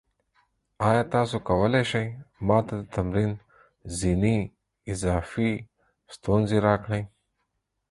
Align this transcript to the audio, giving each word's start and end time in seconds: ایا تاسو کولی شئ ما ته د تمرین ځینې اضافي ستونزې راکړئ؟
ایا 0.87 1.03
تاسو 1.13 1.35
کولی 1.47 1.83
شئ 1.91 2.07
ما 2.47 2.57
ته 2.67 2.73
د 2.79 2.83
تمرین 2.95 3.31
ځینې 3.99 4.37
اضافي 4.91 5.51
ستونزې 6.15 6.57
راکړئ؟ 6.67 7.03